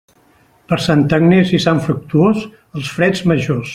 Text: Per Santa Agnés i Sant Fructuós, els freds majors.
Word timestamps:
Per 0.71 0.79
Santa 0.85 1.19
Agnés 1.21 1.53
i 1.57 1.59
Sant 1.67 1.81
Fructuós, 1.85 2.49
els 2.81 2.91
freds 2.97 3.23
majors. 3.35 3.69